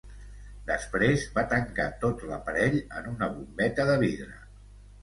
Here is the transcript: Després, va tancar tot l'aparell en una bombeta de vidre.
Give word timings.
Després, 0.69 1.25
va 1.35 1.43
tancar 1.51 1.87
tot 2.07 2.27
l'aparell 2.33 2.79
en 2.81 3.13
una 3.13 3.31
bombeta 3.39 3.89
de 3.93 4.05
vidre. 4.07 4.39